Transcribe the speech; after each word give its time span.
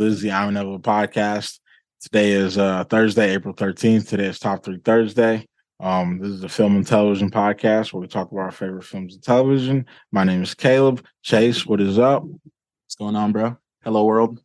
This 0.00 0.14
is 0.14 0.22
the 0.22 0.32
I'm 0.32 0.48
Inevitable 0.48 0.80
podcast. 0.80 1.58
Today 2.00 2.32
is 2.32 2.56
uh, 2.56 2.84
Thursday, 2.84 3.34
April 3.34 3.52
13th. 3.52 4.08
Today 4.08 4.28
is 4.28 4.38
Top 4.38 4.64
3 4.64 4.78
Thursday. 4.82 5.46
Um, 5.78 6.18
this 6.18 6.30
is 6.30 6.42
a 6.42 6.48
film 6.48 6.76
and 6.76 6.86
television 6.86 7.30
podcast 7.30 7.92
where 7.92 8.00
we 8.00 8.06
talk 8.06 8.32
about 8.32 8.40
our 8.44 8.50
favorite 8.50 8.84
films 8.84 9.12
and 9.12 9.22
television. 9.22 9.84
My 10.10 10.24
name 10.24 10.42
is 10.42 10.54
Caleb. 10.54 11.04
Chase, 11.22 11.66
what 11.66 11.82
is 11.82 11.98
up? 11.98 12.22
What's 12.22 12.94
going 12.98 13.14
on, 13.14 13.32
bro? 13.32 13.58
Hello, 13.84 14.06
world. 14.06 14.40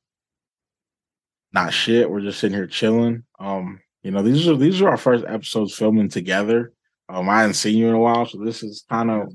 Not 1.54 1.72
shit. 1.72 2.12
We're 2.12 2.20
just 2.20 2.42
sitting 2.42 2.58
here 2.58 2.68
chilling. 2.68 3.24
Um, 3.40 3.80
you 4.04 4.12
know, 4.12 4.24
these 4.24 4.50
are 4.50 4.58
these 4.58 4.82
are 4.82 4.90
our 4.90 4.98
first 4.98 5.24
episodes 5.26 5.74
filming 5.74 6.10
together. 6.10 6.74
Um, 7.08 7.30
I 7.30 7.40
hadn't 7.40 7.54
seen 7.54 7.78
you 7.78 7.88
in 7.88 7.96
a 7.96 8.00
while, 8.00 8.26
so 8.26 8.40
this 8.40 8.62
is 8.62 8.84
kind 8.90 9.10
of 9.10 9.32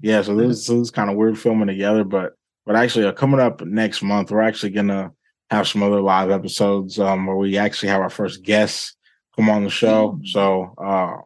yeah. 0.00 0.22
So 0.22 0.36
this, 0.36 0.66
so 0.66 0.74
this 0.74 0.82
is 0.82 0.90
kind 0.92 1.10
of 1.10 1.16
weird 1.16 1.36
filming 1.36 1.66
together, 1.66 2.04
but 2.04 2.34
but 2.64 2.76
actually, 2.76 3.06
uh, 3.06 3.12
coming 3.12 3.40
up 3.40 3.60
next 3.62 4.02
month, 4.02 4.30
we're 4.30 4.42
actually 4.42 4.70
gonna 4.70 5.10
have 5.50 5.68
some 5.68 5.82
other 5.82 6.00
live 6.00 6.30
episodes 6.30 6.98
um, 6.98 7.26
where 7.26 7.36
we 7.36 7.56
actually 7.56 7.88
have 7.88 8.00
our 8.00 8.10
first 8.10 8.42
guests 8.42 8.96
come 9.36 9.48
on 9.48 9.64
the 9.64 9.70
show. 9.70 10.12
Mm-hmm. 10.12 10.26
So 10.26 10.74
uh, 10.78 11.16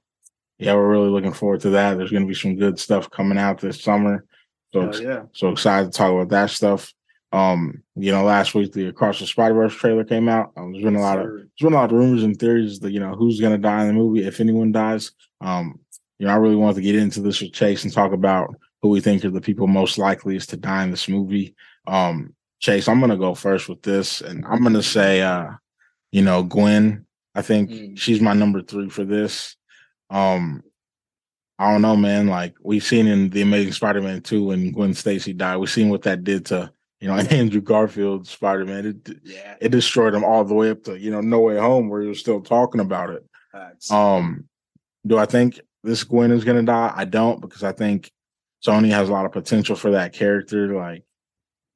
yeah, 0.58 0.74
we're 0.74 0.90
really 0.90 1.10
looking 1.10 1.32
forward 1.32 1.60
to 1.62 1.70
that. 1.70 1.96
There's 1.96 2.12
gonna 2.12 2.26
be 2.26 2.34
some 2.34 2.56
good 2.56 2.78
stuff 2.78 3.10
coming 3.10 3.38
out 3.38 3.60
this 3.60 3.82
summer. 3.82 4.24
So 4.72 4.95
yeah, 4.95 5.24
so 5.32 5.50
excited 5.50 5.92
to 5.92 5.98
talk 5.98 6.12
about 6.12 6.28
that 6.28 6.50
stuff. 6.50 6.92
Um, 7.32 7.82
you 7.96 8.12
know, 8.12 8.24
last 8.24 8.54
week 8.54 8.72
the 8.72 8.86
Across 8.86 9.20
the 9.20 9.26
Spider 9.26 9.54
Verse 9.54 9.74
trailer 9.74 10.04
came 10.04 10.28
out. 10.28 10.52
Um, 10.56 10.73
there's 10.73 10.84
been 10.84 10.96
a 10.96 11.00
lot 11.00 11.18
of 11.18 11.26
there's 11.26 11.46
been 11.60 11.73
a 11.73 11.76
lot 11.76 11.90
of 11.90 11.98
rumors 11.98 12.23
and 12.23 12.38
theories 12.38 12.78
that 12.80 12.92
you 12.92 13.00
know 13.00 13.14
who's 13.14 13.40
gonna 13.40 13.59
die 13.59 13.82
in 13.82 13.88
the 13.88 13.95
movie 13.95 14.26
if 14.26 14.40
anyone 14.40 14.73
dies. 14.73 15.12
Um, 15.40 15.80
you 16.18 16.26
know, 16.26 16.32
I 16.32 16.36
really 16.36 16.56
wanted 16.56 16.76
to 16.76 16.82
get 16.82 16.95
into 16.95 17.20
this 17.20 17.40
with 17.40 17.52
Chase 17.52 17.82
and 17.84 17.92
talk 17.92 18.12
about 18.12 18.54
who 18.82 18.90
we 18.90 19.00
think 19.00 19.24
are 19.24 19.30
the 19.30 19.40
people 19.40 19.66
most 19.66 19.98
likeliest 19.98 20.51
to 20.51 20.57
die 20.57 20.84
in 20.84 20.90
this 20.90 21.09
movie. 21.09 21.54
Um, 21.86 22.34
Chase, 22.63 22.88
I'm 22.88 23.01
gonna 23.01 23.16
go 23.16 23.35
first 23.35 23.68
with 23.68 23.82
this, 23.82 24.21
and 24.21 24.45
I'm 24.46 24.63
gonna 24.63 24.85
say, 24.85 25.21
uh, 25.21 25.51
you 26.13 26.23
know, 26.23 26.45
Gwen. 26.45 27.07
I 27.35 27.43
think 27.43 27.71
mm. 27.71 27.99
she's 27.99 28.21
my 28.21 28.35
number 28.35 28.63
three 28.63 28.88
for 28.88 29.04
this. 29.04 29.57
Um, 30.10 30.63
I 31.59 31.73
don't 31.73 31.82
know, 31.82 31.96
man. 31.96 32.29
Like 32.29 32.54
we've 32.63 32.85
seen 32.85 33.09
in 33.09 33.30
the 33.30 33.43
Amazing 33.43 33.73
Spider-Man 33.73 34.21
2 34.23 34.45
when 34.45 34.73
Gwen 34.73 34.95
Stacy 34.95 35.32
died, 35.32 35.57
we've 35.57 35.71
seen 35.71 35.88
what 35.88 36.02
that 36.02 36.23
did 36.23 36.46
to 36.46 36.73
you 37.01 37.09
know 37.09 37.15
Andrew 37.30 37.60
Garfield 37.60 38.29
Spider-Man. 38.29 38.87
It 38.87 39.19
yeah. 39.24 39.57
it 39.60 39.71
destroyed 39.71 40.15
him 40.15 40.24
all 40.24 40.45
the 40.45 40.54
way 40.54 40.71
up 40.71 40.85
to 40.85 40.97
you 40.97 41.10
know 41.10 41.21
No 41.21 41.41
Way 41.41 41.59
Home, 41.59 41.88
where 41.88 42.01
he 42.01 42.09
was 42.09 42.21
still 42.21 42.41
talking 42.41 42.80
about 42.80 43.10
it. 43.10 43.24
Um, 43.91 44.45
do 45.04 45.19
I 45.19 45.26
think 45.26 45.60
this 45.82 46.04
Gwen 46.04 46.30
is 46.30 46.45
gonna 46.45 46.63
die? 46.63 46.93
I 46.95 47.07
don't 47.07 47.41
because 47.41 47.65
I 47.65 47.73
think 47.73 48.13
Sony 48.65 48.91
has 48.91 49.09
a 49.09 49.13
lot 49.13 49.26
of 49.26 49.32
potential 49.32 49.74
for 49.74 49.91
that 49.93 50.13
character. 50.13 50.74
Like 50.76 51.04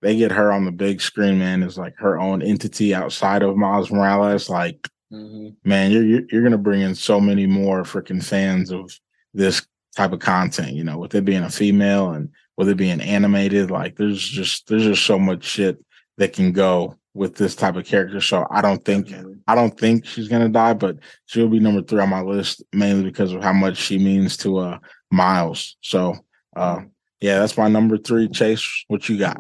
they 0.07 0.15
get 0.17 0.31
her 0.31 0.53
on 0.53 0.65
the 0.65 0.71
big 0.71 1.01
screen, 1.01 1.41
man, 1.41 1.65
is 1.65 1.77
like 1.77 1.97
her 1.97 2.17
own 2.17 2.41
entity 2.41 2.95
outside 2.95 3.43
of 3.43 3.57
Miles 3.57 3.91
Morales. 3.91 4.49
Like, 4.49 4.89
mm-hmm. 5.13 5.49
man, 5.69 5.91
you're, 5.91 6.05
you're 6.05 6.23
you're 6.31 6.43
gonna 6.45 6.57
bring 6.57 6.81
in 6.81 6.95
so 6.95 7.21
many 7.21 7.45
more 7.45 7.83
freaking 7.83 8.25
fans 8.25 8.71
of 8.71 8.97
this 9.35 9.67
type 9.97 10.13
of 10.13 10.21
content. 10.21 10.75
You 10.75 10.85
know, 10.85 10.97
with 10.97 11.17
it 11.17 11.25
being 11.25 11.43
a 11.43 11.51
female 11.51 12.13
and 12.13 12.31
with 12.57 12.69
it 12.69 12.77
being 12.77 13.01
animated, 13.01 13.73
like 13.73 13.97
there's 13.97 14.23
just 14.23 14.69
there's 14.69 14.85
just 14.85 15.05
so 15.05 15.19
much 15.19 15.43
shit 15.43 15.85
that 16.19 16.33
can 16.33 16.53
go 16.53 16.97
with 17.13 17.35
this 17.35 17.57
type 17.57 17.75
of 17.75 17.85
character. 17.85 18.21
So 18.21 18.47
I 18.49 18.61
don't 18.61 18.85
think 18.85 19.09
Definitely. 19.09 19.39
I 19.49 19.57
don't 19.57 19.77
think 19.77 20.07
she's 20.07 20.29
gonna 20.29 20.49
die, 20.49 20.75
but 20.75 20.99
she'll 21.25 21.49
be 21.49 21.59
number 21.59 21.83
three 21.83 22.01
on 22.01 22.11
my 22.11 22.21
list 22.21 22.63
mainly 22.73 23.03
because 23.03 23.33
of 23.33 23.43
how 23.43 23.53
much 23.53 23.77
she 23.77 23.99
means 23.99 24.37
to 24.37 24.59
uh 24.59 24.79
Miles. 25.11 25.77
So 25.81 26.15
uh, 26.55 26.83
yeah, 27.21 27.41
that's 27.41 27.59
my 27.59 27.67
number 27.67 27.99
three. 27.99 28.29
Chase, 28.29 28.85
what 28.87 29.09
you 29.09 29.19
got? 29.19 29.39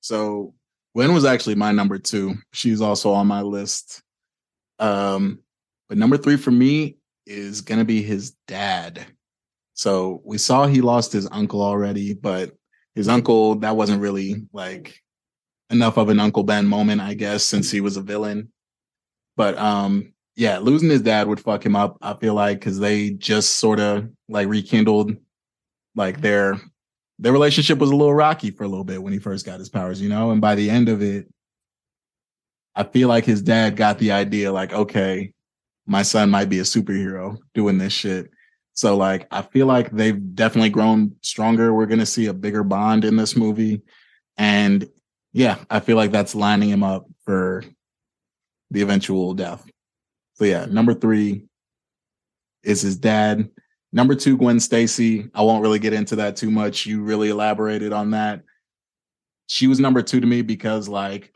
So 0.00 0.54
Gwen 0.94 1.14
was 1.14 1.24
actually 1.24 1.54
my 1.54 1.72
number 1.72 1.98
two. 1.98 2.34
She's 2.52 2.80
also 2.80 3.12
on 3.12 3.26
my 3.26 3.42
list. 3.42 4.02
Um, 4.78 5.40
but 5.88 5.98
number 5.98 6.16
three 6.16 6.36
for 6.36 6.50
me 6.50 6.96
is 7.26 7.60
gonna 7.60 7.84
be 7.84 8.02
his 8.02 8.32
dad. 8.48 9.06
So 9.74 10.20
we 10.24 10.38
saw 10.38 10.66
he 10.66 10.80
lost 10.80 11.12
his 11.12 11.28
uncle 11.30 11.62
already, 11.62 12.14
but 12.14 12.52
his 12.94 13.08
uncle 13.08 13.56
that 13.56 13.76
wasn't 13.76 14.02
really 14.02 14.46
like 14.52 15.00
enough 15.70 15.96
of 15.96 16.08
an 16.08 16.20
Uncle 16.20 16.42
Ben 16.42 16.66
moment, 16.66 17.00
I 17.00 17.14
guess, 17.14 17.44
since 17.44 17.70
he 17.70 17.80
was 17.80 17.96
a 17.96 18.02
villain. 18.02 18.52
But 19.36 19.56
um, 19.56 20.12
yeah, 20.36 20.58
losing 20.58 20.90
his 20.90 21.02
dad 21.02 21.28
would 21.28 21.40
fuck 21.40 21.64
him 21.64 21.76
up. 21.76 21.96
I 22.02 22.14
feel 22.14 22.34
like 22.34 22.58
because 22.58 22.78
they 22.78 23.10
just 23.10 23.58
sort 23.58 23.80
of 23.80 24.10
like 24.28 24.48
rekindled 24.48 25.16
like 25.94 26.20
their 26.20 26.60
their 27.20 27.32
relationship 27.32 27.78
was 27.78 27.90
a 27.90 27.96
little 27.96 28.14
rocky 28.14 28.50
for 28.50 28.64
a 28.64 28.68
little 28.68 28.84
bit 28.84 29.02
when 29.02 29.12
he 29.12 29.18
first 29.18 29.44
got 29.44 29.58
his 29.58 29.68
powers, 29.68 30.00
you 30.00 30.08
know, 30.08 30.30
and 30.30 30.40
by 30.40 30.54
the 30.54 30.70
end 30.70 30.88
of 30.88 31.02
it, 31.02 31.28
I 32.74 32.82
feel 32.84 33.08
like 33.08 33.26
his 33.26 33.42
dad 33.42 33.76
got 33.76 33.98
the 33.98 34.12
idea 34.12 34.50
like, 34.50 34.72
okay, 34.72 35.34
my 35.86 36.02
son 36.02 36.30
might 36.30 36.48
be 36.48 36.60
a 36.60 36.62
superhero 36.62 37.36
doing 37.52 37.76
this 37.76 37.92
shit. 37.92 38.30
So 38.72 38.96
like 38.96 39.26
I 39.30 39.42
feel 39.42 39.66
like 39.66 39.90
they've 39.90 40.34
definitely 40.34 40.70
grown 40.70 41.16
stronger. 41.20 41.74
We're 41.74 41.86
gonna 41.86 42.06
see 42.06 42.26
a 42.26 42.32
bigger 42.32 42.64
bond 42.64 43.04
in 43.04 43.16
this 43.16 43.36
movie. 43.36 43.82
And 44.38 44.88
yeah, 45.32 45.58
I 45.68 45.80
feel 45.80 45.96
like 45.96 46.12
that's 46.12 46.34
lining 46.34 46.70
him 46.70 46.82
up 46.82 47.06
for 47.24 47.62
the 48.70 48.80
eventual 48.80 49.34
death. 49.34 49.68
So 50.34 50.44
yeah, 50.46 50.64
number 50.64 50.94
three 50.94 51.44
is 52.62 52.80
his 52.80 52.96
dad. 52.96 53.50
Number 53.92 54.14
two, 54.14 54.36
Gwen 54.36 54.60
Stacy. 54.60 55.28
I 55.34 55.42
won't 55.42 55.62
really 55.62 55.78
get 55.78 55.92
into 55.92 56.16
that 56.16 56.36
too 56.36 56.50
much. 56.50 56.86
You 56.86 57.02
really 57.02 57.30
elaborated 57.30 57.92
on 57.92 58.12
that. 58.12 58.42
She 59.46 59.66
was 59.66 59.80
number 59.80 60.00
two 60.02 60.20
to 60.20 60.26
me 60.26 60.42
because, 60.42 60.88
like, 60.88 61.34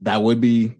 that 0.00 0.22
would 0.22 0.40
be 0.40 0.76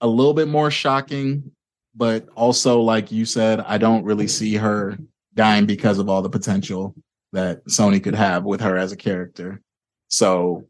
a 0.00 0.06
little 0.06 0.34
bit 0.34 0.48
more 0.48 0.70
shocking. 0.70 1.50
But 1.94 2.28
also, 2.34 2.80
like 2.80 3.10
you 3.10 3.24
said, 3.24 3.60
I 3.60 3.78
don't 3.78 4.04
really 4.04 4.28
see 4.28 4.56
her 4.56 4.98
dying 5.34 5.64
because 5.64 5.98
of 5.98 6.08
all 6.08 6.22
the 6.22 6.28
potential 6.28 6.94
that 7.32 7.64
Sony 7.66 8.02
could 8.02 8.14
have 8.14 8.44
with 8.44 8.60
her 8.60 8.76
as 8.76 8.92
a 8.92 8.96
character. 8.96 9.62
So 10.08 10.68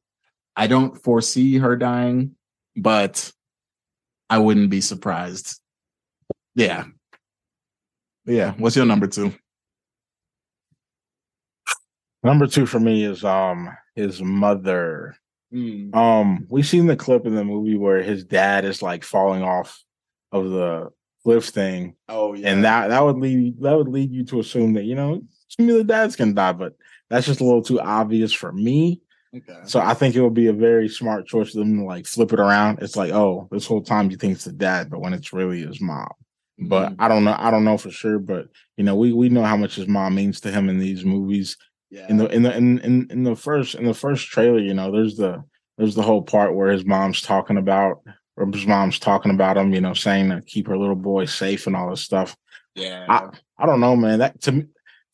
I 0.55 0.67
don't 0.67 0.97
foresee 1.03 1.59
her 1.59 1.77
dying, 1.77 2.37
but 2.77 3.33
I 4.31 4.39
wouldn't 4.39 4.71
be 4.71 4.81
surprised. 4.81 5.61
Yeah. 6.55 6.85
Yeah. 8.25 8.53
What's 8.59 8.77
your 8.77 8.87
number 8.87 9.07
two? 9.07 9.35
Number 12.25 12.47
two 12.47 12.67
for 12.67 12.81
me 12.81 13.05
is 13.05 13.25
um 13.25 13.71
his 13.95 14.23
mother. 14.23 15.15
Mm. 15.53 15.95
Um, 15.95 16.47
we've 16.49 16.67
seen 16.67 16.87
the 16.87 16.97
clip 16.97 17.27
in 17.27 17.35
the 17.35 17.45
movie 17.45 17.77
where 17.77 18.03
his 18.03 18.25
dad 18.25 18.65
is 18.65 18.83
like 18.83 19.05
falling 19.05 19.43
off 19.43 19.85
of 20.33 20.51
the 20.51 20.91
cliff 21.23 21.45
thing. 21.45 21.95
Oh 22.09 22.35
yeah, 22.35 22.51
and 22.51 22.65
that 22.65 22.89
that 22.89 23.05
would 23.05 23.19
lead 23.19 23.61
that 23.61 23.77
would 23.77 23.89
lead 23.89 24.11
you 24.11 24.25
to 24.27 24.41
assume 24.41 24.73
that 24.73 24.85
you 24.85 24.95
know 24.95 25.23
some 25.49 25.69
of 25.69 25.77
the 25.77 25.85
dads 25.85 26.17
can 26.17 26.35
die, 26.35 26.53
but 26.53 26.75
that's 27.09 27.27
just 27.27 27.41
a 27.41 27.45
little 27.45 27.63
too 27.63 27.81
obvious 27.81 28.33
for 28.33 28.53
me. 28.53 29.01
Okay. 29.37 29.61
So 29.65 29.81
I 29.81 29.95
think 29.95 30.15
it 30.15 30.23
would 30.23 30.35
be 30.35 30.47
a 30.47 30.53
very 30.53 30.89
smart 30.89 31.27
choice 31.27 31.51
for 31.51 31.59
them 31.59 31.79
to 31.79 31.85
like 31.85 32.07
flip 32.07 32.33
it 32.33 32.41
around. 32.41 32.79
It's 32.81 32.97
like, 32.97 33.13
oh, 33.13 33.49
this 33.51 33.67
whole 33.67 33.83
time 33.83 34.11
you 34.11 34.17
think 34.17 34.35
it's 34.35 34.45
the 34.45 34.53
dad, 34.53 34.91
but 34.91 35.01
when 35.01 35.13
it's 35.13 35.33
really 35.33 35.63
his 35.63 35.81
mom. 35.81 36.09
But 36.59 36.93
mm-hmm. 36.93 37.03
I 37.03 37.09
don't 37.09 37.25
know. 37.25 37.37
I 37.37 37.51
don't 37.51 37.65
know 37.65 37.77
for 37.77 37.91
sure. 37.91 38.19
But 38.19 38.47
you 38.77 38.85
know, 38.85 38.95
we 38.95 39.13
we 39.13 39.29
know 39.29 39.43
how 39.43 39.57
much 39.57 39.75
his 39.75 39.89
mom 39.89 40.15
means 40.15 40.41
to 40.41 40.53
him 40.53 40.69
in 40.69 40.79
these 40.79 41.05
movies. 41.05 41.57
Yeah. 41.95 42.09
In 42.09 42.17
the 42.17 42.27
in 42.27 42.43
the 42.43 42.57
in, 42.57 42.79
in 42.81 43.07
in 43.09 43.23
the 43.23 43.37
first 43.37 43.77
in 43.77 43.85
the 43.85 43.95
first 43.95 44.27
trailer, 44.27 44.59
you 44.59 44.75
know, 44.75 44.91
there's 44.91 45.17
the 45.17 45.45
there's 45.79 45.95
the 45.95 46.03
whole 46.03 46.23
part 46.23 46.57
where 46.57 46.73
his 46.73 46.85
mom's 46.85 47.21
talking 47.21 47.57
about 47.57 48.03
or 48.37 48.51
his 48.53 48.67
mom's 48.67 48.99
talking 48.99 49.31
about 49.31 49.57
him, 49.57 49.73
you 49.73 49.81
know, 49.81 49.95
saying 49.95 50.31
to 50.31 50.43
keep 50.43 50.67
her 50.67 50.77
little 50.77 50.97
boy 50.97 51.25
safe 51.27 51.69
and 51.69 51.77
all 51.77 51.91
this 51.91 52.01
stuff. 52.01 52.37
Yeah. 52.75 53.07
I, 53.09 53.29
I 53.57 53.67
don't 53.67 53.79
know, 53.79 53.95
man. 53.95 54.19
That 54.19 54.41
to 54.43 54.51
me 54.51 54.65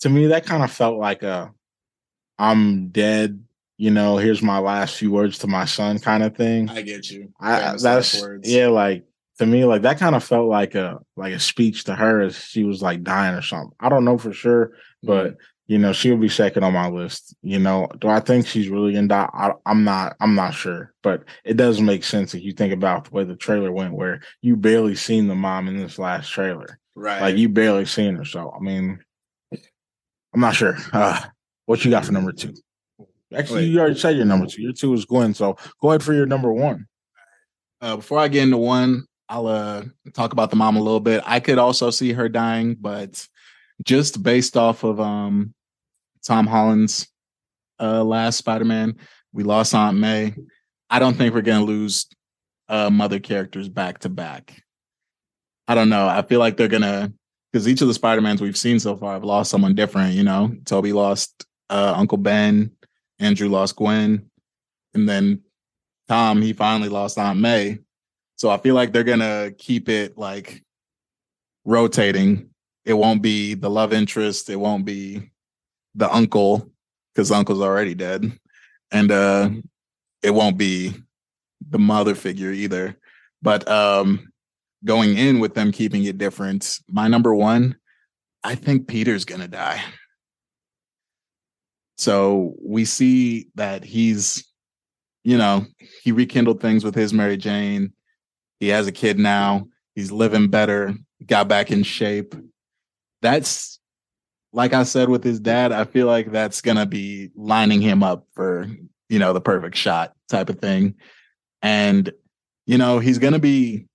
to 0.01 0.09
me 0.09 0.29
that 0.29 0.47
kind 0.47 0.63
of 0.63 0.73
felt 0.73 0.99
like 0.99 1.23
a 1.23 1.53
I'm 2.39 2.89
dead, 2.89 3.45
you 3.77 3.91
know, 3.91 4.17
here's 4.17 4.41
my 4.41 4.59
last 4.59 4.97
few 4.97 5.11
words 5.11 5.37
to 5.41 5.47
my 5.47 5.67
son 5.67 5.99
kind 5.99 6.23
of 6.23 6.35
thing. 6.35 6.71
I 6.71 6.81
get 6.81 7.11
you. 7.11 7.31
I, 7.39 7.77
that's 7.77 8.25
yeah, 8.45 8.69
like 8.69 9.05
to 9.39 9.45
me, 9.45 9.67
like 9.67 9.83
that 9.83 9.99
kind 9.99 10.17
of 10.17 10.25
felt 10.25 10.49
like 10.49 10.75
a 10.75 11.01
like 11.15 11.35
a 11.35 11.41
speech 11.41 11.85
to 11.85 11.95
her 11.95 12.23
as 12.23 12.43
she 12.43 12.65
was 12.65 12.81
like 12.81 13.03
dying 13.03 13.35
or 13.35 13.43
something. 13.43 13.77
I 13.79 13.91
don't 13.91 14.07
know 14.07 14.17
for 14.17 14.33
sure, 14.33 14.73
but 15.03 15.27
mm-hmm 15.27 15.43
you 15.71 15.79
know, 15.79 15.93
she'll 15.93 16.17
be 16.17 16.29
second 16.29 16.65
on 16.65 16.73
my 16.73 16.89
list. 16.89 17.37
You 17.45 17.61
know, 17.61 17.87
do 18.01 18.09
I 18.09 18.19
think 18.19 18.45
she's 18.45 18.69
really 18.69 18.93
gonna 18.93 19.07
die? 19.07 19.31
I, 19.33 19.53
am 19.71 19.85
not. 19.85 20.17
I'm 20.19 20.35
not 20.35 20.53
sure, 20.53 20.93
but 21.01 21.23
it 21.45 21.57
does 21.57 21.81
make 21.81 22.03
sense 22.03 22.35
if 22.35 22.43
you 22.43 22.51
think 22.51 22.73
about 22.73 23.05
the 23.05 23.13
way 23.13 23.23
the 23.23 23.37
trailer 23.37 23.71
went, 23.71 23.95
where 23.95 24.21
you 24.43 24.57
barely 24.57 24.97
seen 24.97 25.29
the 25.29 25.37
mom 25.37 25.69
in 25.69 25.77
this 25.77 25.97
last 25.97 26.29
trailer, 26.29 26.81
right? 26.97 27.23
Like 27.23 27.37
you 27.37 27.49
barely 27.49 27.85
seen 27.85 28.17
her. 28.17 28.25
So 28.25 28.53
I 28.53 28.59
mean, 28.59 28.99
I'm 30.35 30.41
not 30.41 30.57
sure. 30.57 30.77
Uh, 30.93 31.21
what 31.67 31.85
you 31.85 31.93
got 31.93 32.05
for 32.05 32.11
number 32.11 32.33
two? 32.33 32.53
Actually, 33.33 33.61
Wait. 33.61 33.69
you 33.69 33.79
already 33.79 33.97
said 33.97 34.17
your 34.17 34.27
number 34.27 34.47
two. 34.47 34.63
Your 34.63 34.73
two 34.73 34.93
is 34.93 35.05
Gwen. 35.05 35.35
So 35.35 35.57
go 35.81 35.91
ahead 35.91 36.03
for 36.03 36.15
your 36.15 36.27
number 36.27 36.53
one. 36.53 36.89
Uh, 37.81 37.95
before 37.95 38.19
I 38.19 38.27
get 38.27 38.43
into 38.43 38.57
one, 38.57 39.05
I'll 39.29 39.47
uh, 39.47 39.85
talk 40.15 40.33
about 40.33 40.51
the 40.51 40.57
mom 40.57 40.75
a 40.75 40.83
little 40.83 40.99
bit. 40.99 41.23
I 41.25 41.39
could 41.39 41.59
also 41.59 41.91
see 41.91 42.13
her 42.13 42.29
dying, 42.29 42.75
but 42.75 43.25
just 43.85 44.21
based 44.21 44.57
off 44.57 44.83
of 44.83 44.99
um 45.01 45.55
Tom 46.25 46.47
Holland's 46.47 47.09
uh, 47.81 48.05
last 48.05 48.37
Spider 48.37 48.65
Man. 48.65 48.97
We 49.33 49.45
lost 49.45 49.75
Aunt 49.75 49.97
May. 49.97 50.35
I 50.89 50.99
don't 50.99 51.17
think 51.17 51.35
we're 51.35 51.43
gonna 51.43 51.65
lose 51.65 52.07
uh, 52.69 52.91
mother 52.91 53.19
characters 53.19 53.69
back 53.69 54.01
to 54.01 54.09
back. 54.09 54.63
I 55.69 55.75
don't 55.75 55.89
know. 55.89 56.09
I 56.09 56.23
feel 56.23 56.41
like 56.41 56.57
they're 56.57 56.69
gonna 56.69 57.13
because 57.53 57.69
each 57.69 57.81
of 57.81 57.89
the 57.89 57.95
Spider-Mans 57.95 58.41
we've 58.41 58.57
seen 58.57 58.79
so 58.79 58.97
far 58.97 59.15
have 59.15 59.25
lost 59.25 59.51
someone 59.51 59.75
different, 59.75 60.15
you 60.15 60.23
know. 60.23 60.55
Tobey 60.65 60.93
lost 60.93 61.47
uh, 61.69 61.95
Uncle 61.97 62.19
Ben, 62.19 62.73
Andrew 63.19 63.49
lost 63.49 63.77
Gwen, 63.77 64.31
and 64.95 65.09
then 65.09 65.43
Tom, 66.09 66.43
he 66.43 66.53
finally 66.53 66.89
lost 66.89 67.19
Aunt 67.19 67.39
May. 67.39 67.79
So 68.37 68.51
I 68.51 68.59
feel 68.59 68.75
like 68.75 68.93
they're 68.93 69.05
gonna 69.05 69.53
keep 69.57 69.89
it 69.89 70.17
like 70.17 70.63
rotating. 71.65 72.51
It 72.85 72.95
won't 72.95 73.23
be 73.23 73.55
the 73.55 73.71
love 73.71 73.93
interest, 73.93 74.51
it 74.51 74.57
won't 74.57 74.85
be 74.85 75.31
the 75.95 76.13
uncle, 76.13 76.71
because 77.15 77.29
the 77.29 77.35
uncle's 77.35 77.61
already 77.61 77.95
dead. 77.95 78.33
And 78.93 79.11
uh 79.11 79.51
it 80.23 80.33
won't 80.33 80.59
be 80.59 80.95
the 81.69 81.79
mother 81.79 82.15
figure 82.15 82.53
either. 82.53 82.99
But 83.43 83.69
um 83.69 84.33
going 84.85 85.17
in 85.17 85.41
with 85.41 85.55
them 85.55 85.73
keeping 85.73 86.05
it 86.05 86.19
different, 86.19 86.79
my 86.89 87.09
number 87.09 87.35
one, 87.35 87.77
I 88.43 88.55
think 88.55 88.89
Peter's 88.89 89.25
gonna 89.25 89.49
die. 89.49 89.83
So 91.99 92.55
we 92.63 92.87
see 92.87 93.49
that 93.57 93.85
he's, 93.85 94.51
you 95.23 95.37
know, 95.37 95.67
he 96.03 96.13
rekindled 96.13 96.61
things 96.61 96.83
with 96.83 96.95
his 96.95 97.13
Mary 97.13 97.37
Jane. 97.37 97.93
He 98.59 98.69
has 98.69 98.87
a 98.87 98.93
kid 98.93 99.19
now. 99.19 99.67
He's 99.95 100.11
living 100.11 100.49
better, 100.49 100.95
got 101.27 101.49
back 101.49 101.71
in 101.71 101.83
shape. 101.83 102.35
That's 103.21 103.80
like 104.53 104.73
I 104.73 104.83
said 104.83 105.09
with 105.09 105.23
his 105.23 105.41
dad, 105.41 105.73
I 105.73 105.85
feel 105.85 106.07
like 106.07 106.33
that's 106.33 106.61
gonna 106.61 106.87
be 106.87 107.31
lining 107.37 107.81
him 107.81 108.03
up 108.03 108.27
for, 108.33 108.69
you 109.09 109.19
know, 109.19 109.33
the 109.33 109.41
perfect 109.41 109.77
shot 109.77 110.15
type 110.29 110.49
of 110.49 110.59
thing. 110.59 110.95
And, 111.63 112.13
you 112.67 112.79
know, 112.79 112.99
he's 112.99 113.19
gonna 113.19 113.39
be 113.39 113.87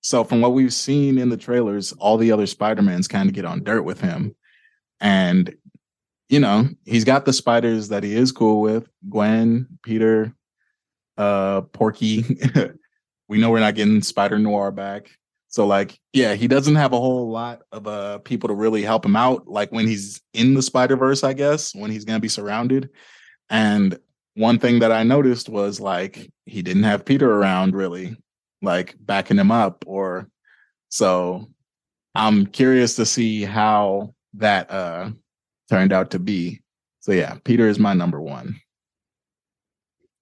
so 0.00 0.24
from 0.24 0.40
what 0.40 0.54
we've 0.54 0.72
seen 0.72 1.18
in 1.18 1.28
the 1.28 1.36
trailers, 1.36 1.92
all 1.92 2.16
the 2.16 2.32
other 2.32 2.46
Spider-Mans 2.46 3.08
kind 3.08 3.28
of 3.28 3.34
get 3.34 3.44
on 3.44 3.64
dirt 3.64 3.82
with 3.82 4.00
him. 4.00 4.34
And, 5.00 5.54
you 6.28 6.40
know, 6.40 6.68
he's 6.84 7.04
got 7.04 7.24
the 7.24 7.32
spiders 7.32 7.88
that 7.88 8.04
he 8.04 8.14
is 8.14 8.32
cool 8.32 8.60
with. 8.60 8.88
Gwen, 9.08 9.66
Peter, 9.82 10.34
uh, 11.16 11.62
Porky. 11.62 12.38
we 13.28 13.38
know 13.38 13.50
we're 13.50 13.60
not 13.60 13.74
getting 13.74 14.02
Spider 14.02 14.38
Noir 14.38 14.70
back. 14.70 15.10
So 15.48 15.66
like, 15.66 15.98
yeah, 16.12 16.34
he 16.34 16.46
doesn't 16.46 16.74
have 16.74 16.92
a 16.92 17.00
whole 17.00 17.30
lot 17.30 17.62
of 17.72 17.86
uh 17.86 18.18
people 18.18 18.48
to 18.48 18.54
really 18.54 18.82
help 18.82 19.04
him 19.04 19.16
out. 19.16 19.48
Like 19.48 19.72
when 19.72 19.86
he's 19.86 20.20
in 20.34 20.54
the 20.54 20.62
Spider 20.62 20.96
Verse, 20.96 21.24
I 21.24 21.32
guess 21.32 21.74
when 21.74 21.90
he's 21.90 22.04
gonna 22.04 22.20
be 22.20 22.28
surrounded. 22.28 22.90
And 23.50 23.98
one 24.34 24.58
thing 24.58 24.80
that 24.80 24.92
I 24.92 25.02
noticed 25.02 25.48
was 25.48 25.80
like 25.80 26.30
he 26.44 26.62
didn't 26.62 26.82
have 26.84 27.04
Peter 27.04 27.30
around 27.30 27.74
really, 27.74 28.16
like 28.60 28.94
backing 29.00 29.38
him 29.38 29.50
up. 29.50 29.84
Or 29.86 30.28
so 30.90 31.48
I'm 32.14 32.46
curious 32.46 32.96
to 32.96 33.06
see 33.06 33.42
how 33.44 34.14
that 34.34 34.70
uh 34.70 35.10
turned 35.70 35.92
out 35.94 36.10
to 36.10 36.18
be. 36.18 36.60
So 37.00 37.12
yeah, 37.12 37.38
Peter 37.44 37.68
is 37.68 37.78
my 37.78 37.94
number 37.94 38.20
one. 38.20 38.60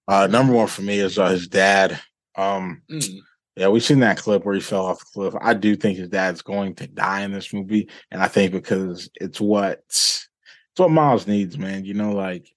Uh 0.07 0.27
number 0.27 0.53
one 0.53 0.67
for 0.67 0.83
me 0.83 0.99
is 0.99 1.19
uh, 1.19 1.29
his 1.29 1.49
dad. 1.49 1.99
Um 2.37 2.81
mm. 2.89 3.19
Yeah, 3.57 3.69
we've 3.69 3.83
seen 3.83 4.01
that 4.01 4.19
clip 4.19 4.45
where 4.45 4.53
he 4.53 4.61
fell 4.61 4.85
off 4.85 4.99
the 4.99 5.05
cliff. 5.13 5.33
I 5.41 5.55
do 5.55 5.75
think 5.75 5.97
his 5.97 6.09
dad's 6.09 6.43
going 6.43 6.75
to 6.75 6.85
die 6.85 7.21
in 7.21 7.31
this 7.31 7.51
movie, 7.51 7.89
and 8.11 8.21
I 8.21 8.27
think 8.27 8.51
because 8.51 9.09
it's 9.15 9.41
what 9.41 9.79
it's 9.89 10.27
what 10.75 10.91
Miles 10.91 11.25
needs, 11.25 11.57
man. 11.57 11.83
You 11.83 11.95
know, 11.95 12.11
like 12.11 12.53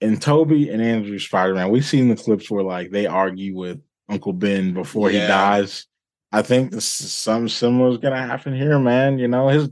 in 0.00 0.18
Tobey 0.18 0.70
and 0.70 0.82
Andrew 0.82 1.20
Spider 1.20 1.54
Man, 1.54 1.70
we've 1.70 1.84
seen 1.84 2.08
the 2.08 2.16
clips 2.16 2.50
where 2.50 2.64
like 2.64 2.90
they 2.90 3.06
argue 3.06 3.54
with 3.54 3.80
Uncle 4.08 4.32
Ben 4.32 4.74
before 4.74 5.08
yeah. 5.08 5.20
he 5.20 5.26
dies. 5.28 5.86
I 6.32 6.42
think 6.42 6.72
this 6.72 6.84
something 6.84 7.48
similar 7.48 7.90
is 7.90 7.98
gonna 7.98 8.26
happen 8.26 8.56
here, 8.56 8.80
man. 8.80 9.20
You 9.20 9.28
know, 9.28 9.46
his 9.46 9.70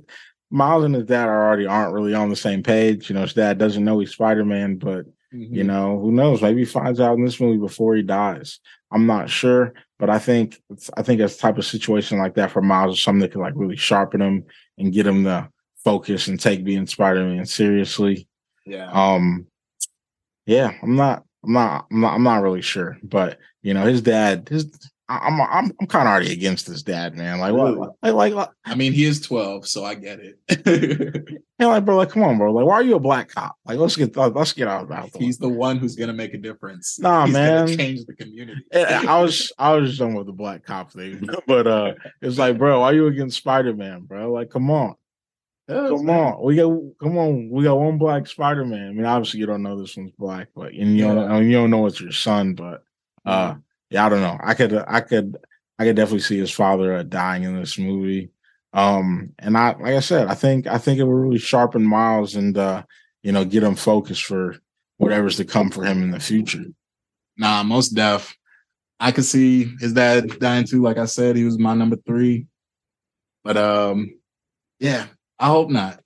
Miles 0.49 0.85
and 0.85 0.95
his 0.95 1.07
dad 1.07 1.29
are 1.29 1.47
already 1.49 1.67
aren't 1.67 1.93
really 1.93 2.15
on 2.15 2.29
the 2.29 2.37
same 2.37 2.63
page. 2.63 3.09
You 3.09 3.17
know, 3.17 3.23
his 3.23 3.35
dad 3.35 3.59
doesn't 3.59 3.85
know 3.85 3.99
he's 3.99 4.13
Spider 4.13 4.45
Man, 4.45 4.77
but 4.77 5.07
mm-hmm. 5.35 5.55
you 5.55 5.65
know, 5.65 5.99
who 5.99 6.13
knows? 6.13 6.43
Maybe 6.43 6.61
he 6.61 6.65
finds 6.65 7.01
out 7.01 7.17
in 7.17 7.25
this 7.25 7.41
movie 7.41 7.59
before 7.59 7.95
he 7.95 8.03
dies. 8.03 8.61
I'm 8.91 9.07
not 9.07 9.31
sure. 9.31 9.73
But 9.99 10.11
I 10.11 10.19
think 10.19 10.61
I 10.97 11.03
think 11.03 11.21
a 11.21 11.29
type 11.29 11.59
of 11.59 11.65
situation 11.65 12.19
like 12.19 12.35
that 12.35 12.51
for 12.51 12.61
Miles 12.61 12.99
is 12.99 13.03
something 13.03 13.21
that 13.21 13.33
could 13.33 13.41
like 13.41 13.55
really 13.57 13.77
sharpen 13.77 14.21
him 14.21 14.45
and 14.77 14.93
get 14.93 15.07
him 15.07 15.25
to 15.25 15.49
focus 15.85 16.29
and 16.29 16.41
take 16.41 16.65
being 16.65 16.87
Spider-Man 16.87 17.47
seriously. 17.47 18.27
Yeah. 18.67 18.91
Um 18.91 19.47
yeah, 20.47 20.73
I'm 20.83 20.97
not 20.97 21.25
I'm 21.45 21.53
not 21.53 21.87
I'm 21.91 22.01
not 22.01 22.15
I'm 22.15 22.23
not 22.23 22.43
really 22.43 22.63
sure. 22.63 22.99
But 23.03 23.39
you 23.63 23.75
know, 23.75 23.85
his 23.87 24.03
dad, 24.03 24.49
his 24.49 24.67
I'm 25.23 25.41
I'm 25.41 25.73
I'm 25.81 25.87
kind 25.87 26.09
of 26.09 26.13
already 26.13 26.33
against 26.33 26.67
his 26.67 26.83
dad, 26.83 27.17
man. 27.17 27.39
Like, 27.39 27.53
what? 27.53 27.97
Like, 28.03 28.15
like, 28.15 28.35
like, 28.35 28.49
I 28.65 28.75
mean, 28.75 28.93
he 28.93 29.05
is 29.05 29.21
twelve, 29.21 29.67
so 29.67 29.85
I 29.85 29.95
get 29.95 30.21
it. 30.21 31.39
yeah, 31.59 31.67
like, 31.67 31.85
bro, 31.85 31.97
like, 31.97 32.11
come 32.11 32.23
on, 32.23 32.39
bro. 32.39 32.53
Like, 32.53 32.65
why 32.65 32.75
are 32.75 32.83
you 32.83 32.95
a 32.95 33.01
black 33.01 33.29
cop? 33.29 33.57
Like, 33.65 33.79
let's 33.79 33.97
get 33.97 34.17
let's 34.17 34.53
get 34.53 34.69
out 34.69 34.85
about. 34.85 35.11
He's 35.17 35.39
the 35.39 35.49
one 35.49 35.77
who's 35.77 35.97
gonna 35.97 36.13
make 36.13 36.35
a 36.35 36.39
difference. 36.39 36.99
Nah, 36.99 37.27
He's 37.27 37.35
man, 37.35 37.77
change 37.77 38.05
the 38.07 38.15
community. 38.15 38.65
I 38.75 39.21
was 39.21 39.53
I 39.59 39.75
was 39.75 39.91
just 39.91 40.01
done 40.01 40.15
with 40.15 40.27
the 40.27 40.33
black 40.33 40.65
cop 40.65 40.93
thing, 40.93 41.29
but 41.47 41.67
uh, 41.67 41.95
it's 42.21 42.39
like, 42.39 42.57
bro, 42.57 42.81
why 42.81 42.91
are 42.91 42.95
you 42.95 43.07
against 43.09 43.37
Spider 43.37 43.75
Man, 43.75 44.03
bro? 44.03 44.33
Like, 44.33 44.51
come 44.51 44.71
on. 44.71 44.95
come 45.69 46.07
man. 46.07 46.21
on, 46.21 46.43
we 46.45 46.57
got 46.57 46.79
come 47.01 47.19
on. 47.19 47.51
We 47.51 47.65
got 47.65 47.79
one 47.79 47.99
black 47.99 48.27
Spider 48.27 48.65
Man. 48.65 48.89
I 48.89 48.93
mean, 48.93 49.05
obviously 49.05 49.41
you 49.41 49.47
don't 49.47 49.63
know 49.63 49.79
this 49.79 49.97
one's 49.97 50.13
black, 50.19 50.49
but 50.55 50.73
and 50.73 50.97
you 50.97 51.07
yeah. 51.07 51.15
don't 51.15 51.31
I 51.31 51.41
mean, 51.41 51.51
you 51.51 51.57
don't 51.57 51.71
know 51.71 51.87
it's 51.87 52.01
your 52.01 52.13
son, 52.13 52.55
but 52.55 52.85
uh, 53.25 53.55
yeah, 53.93 54.07
I 54.07 54.09
don't 54.09 54.23
know. 54.23 54.39
I 54.43 54.55
could 54.55 54.75
I 54.89 55.01
could 55.01 55.37
I 55.79 55.85
could 55.85 55.97
definitely 55.97 56.21
see 56.21 56.39
his 56.39 56.51
father 56.51 56.95
uh, 56.95 57.03
dying 57.03 57.43
in 57.43 57.59
this 57.59 57.79
movie. 57.79 58.31
Um, 58.73 59.35
and 59.39 59.57
I, 59.57 59.73
like 59.73 59.95
I 59.95 60.01
said, 60.01 60.29
I 60.29 60.35
think 60.35 60.67
I 60.67 60.79
think 60.79 60.99
it 60.99 61.05
will 61.05 61.13
really 61.13 61.39
sharpen 61.39 61.85
Miles 61.85 62.35
and 62.35 62.57
uh, 62.57 62.85
you 63.23 63.33
know 63.33 63.45
get 63.45 63.63
him 63.63 63.75
focused 63.75 64.25
for 64.25 64.57
whatever's 64.97 65.37
to 65.37 65.45
come 65.45 65.71
for 65.71 65.85
him 65.85 66.03
in 66.03 66.11
the 66.11 66.21
future. 66.21 66.65
Nah, 67.37 67.63
most 67.63 67.91
deaf. 67.91 68.35
I 68.99 69.13
could 69.13 69.25
see 69.27 69.65
his 69.79 69.93
dad 69.93 70.39
dying 70.39 70.65
too. 70.65 70.81
Like 70.81 70.97
I 70.97 71.07
said, 71.07 71.37
he 71.37 71.45
was 71.45 71.59
my 71.59 71.75
number 71.75 71.97
three. 71.97 72.47
But 73.45 73.59
um, 73.59 74.19
yeah, 74.79 75.07
I 75.39 75.49
hope 75.49 75.69
not. 75.69 76.01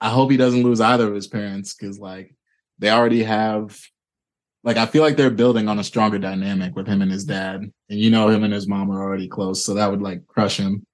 I 0.00 0.08
hope 0.08 0.30
he 0.30 0.38
doesn't 0.38 0.62
lose 0.62 0.80
either 0.80 1.06
of 1.06 1.14
his 1.14 1.26
parents 1.26 1.74
because 1.74 1.98
like 1.98 2.34
they 2.78 2.88
already 2.88 3.24
have 3.24 3.78
like 4.62 4.76
I 4.76 4.86
feel 4.86 5.02
like 5.02 5.16
they're 5.16 5.30
building 5.30 5.68
on 5.68 5.78
a 5.78 5.84
stronger 5.84 6.18
dynamic 6.18 6.76
with 6.76 6.86
him 6.86 7.02
and 7.02 7.10
his 7.10 7.24
dad. 7.24 7.60
And 7.88 7.98
you 7.98 8.10
know 8.10 8.28
him 8.28 8.44
and 8.44 8.52
his 8.52 8.68
mom 8.68 8.90
are 8.90 9.02
already 9.02 9.28
close, 9.28 9.64
so 9.64 9.74
that 9.74 9.90
would 9.90 10.02
like 10.02 10.26
crush 10.26 10.58
him. 10.58 10.86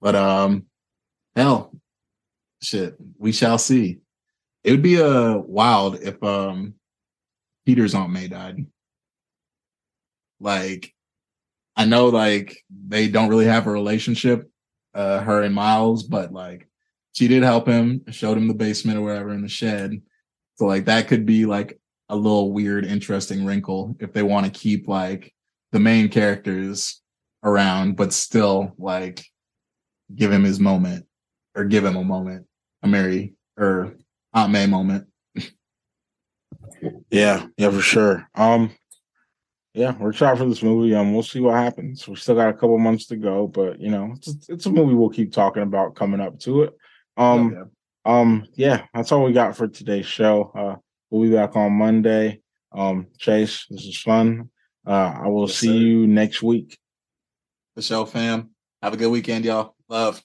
But 0.00 0.16
um 0.16 0.66
hell, 1.36 1.72
shit, 2.62 2.96
we 3.18 3.32
shall 3.32 3.58
see. 3.58 4.00
It 4.64 4.72
would 4.72 4.82
be 4.82 5.00
uh 5.00 5.38
wild 5.38 6.00
if 6.02 6.22
um 6.22 6.74
Peter's 7.66 7.94
Aunt 7.94 8.12
May 8.12 8.28
died. 8.28 8.66
Like 10.40 10.92
I 11.76 11.84
know 11.84 12.08
like 12.08 12.56
they 12.70 13.08
don't 13.08 13.28
really 13.28 13.46
have 13.46 13.66
a 13.68 13.70
relationship, 13.70 14.50
uh 14.92 15.20
her 15.20 15.42
and 15.42 15.54
Miles, 15.54 16.02
but 16.02 16.32
like 16.32 16.66
she 17.12 17.28
did 17.28 17.44
help 17.44 17.68
him, 17.68 18.02
showed 18.10 18.36
him 18.36 18.48
the 18.48 18.54
basement 18.54 18.98
or 18.98 19.02
wherever 19.02 19.30
in 19.30 19.42
the 19.42 19.48
shed. 19.48 20.02
So 20.56 20.66
like 20.66 20.86
that 20.86 21.06
could 21.06 21.26
be 21.26 21.46
like 21.46 21.80
a 22.10 22.16
little 22.16 22.52
weird, 22.52 22.84
interesting 22.84 23.44
wrinkle 23.44 23.96
if 24.00 24.12
they 24.12 24.22
want 24.22 24.44
to 24.44 24.52
keep 24.52 24.88
like 24.88 25.32
the 25.72 25.78
main 25.78 26.08
characters 26.08 27.00
around, 27.42 27.96
but 27.96 28.12
still 28.12 28.74
like 28.78 29.24
give 30.14 30.32
him 30.32 30.44
his 30.44 30.60
moment 30.60 31.06
or 31.54 31.64
give 31.64 31.84
him 31.84 31.96
a 31.96 32.04
moment, 32.04 32.46
a 32.82 32.88
Mary 32.88 33.34
or 33.56 33.94
Aunt 34.34 34.52
May 34.52 34.66
moment. 34.66 35.06
yeah, 37.10 37.46
yeah, 37.56 37.70
for 37.70 37.80
sure. 37.80 38.28
Um, 38.34 38.72
yeah, 39.72 39.96
we're 39.96 40.10
excited 40.10 40.38
for 40.38 40.46
this 40.46 40.64
movie. 40.64 40.94
Um, 40.94 41.12
we'll 41.12 41.22
see 41.22 41.40
what 41.40 41.54
happens. 41.54 42.06
We 42.08 42.16
still 42.16 42.34
got 42.34 42.48
a 42.48 42.54
couple 42.54 42.76
months 42.78 43.06
to 43.06 43.16
go, 43.16 43.46
but 43.46 43.80
you 43.80 43.90
know, 43.90 44.12
it's 44.16 44.48
it's 44.48 44.66
a 44.66 44.70
movie 44.70 44.94
we'll 44.94 45.10
keep 45.10 45.32
talking 45.32 45.62
about 45.62 45.94
coming 45.94 46.20
up 46.20 46.40
to 46.40 46.64
it. 46.64 46.76
Um, 47.16 47.52
yeah. 47.52 47.64
um, 48.04 48.46
yeah, 48.54 48.82
that's 48.92 49.12
all 49.12 49.22
we 49.22 49.32
got 49.32 49.56
for 49.56 49.68
today's 49.68 50.06
show. 50.06 50.50
Uh, 50.56 50.76
We'll 51.10 51.28
be 51.28 51.34
back 51.34 51.56
on 51.56 51.72
Monday. 51.72 52.40
Um, 52.72 53.08
Chase, 53.18 53.66
this 53.68 53.84
is 53.84 54.00
fun. 54.00 54.50
Uh, 54.86 55.12
I 55.24 55.26
will 55.28 55.48
yes, 55.48 55.56
see 55.56 55.66
sir. 55.66 55.72
you 55.74 56.06
next 56.06 56.42
week. 56.42 56.78
The 57.74 57.82
show, 57.82 58.04
fam. 58.04 58.50
Have 58.82 58.94
a 58.94 58.96
good 58.96 59.10
weekend, 59.10 59.44
y'all. 59.44 59.74
Love. 59.88 60.22